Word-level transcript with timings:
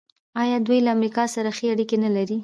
آیا 0.41 0.57
دوی 0.67 0.79
له 0.85 0.89
امریکا 0.95 1.23
سره 1.35 1.49
ښې 1.57 1.67
اړیکې 1.73 1.97
نلري؟ 2.03 2.37